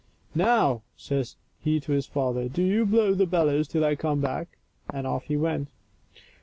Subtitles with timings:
[0.33, 4.57] Now," says he to his father," do you blow the bellov.i till I come back,"
[4.89, 5.69] and off he went.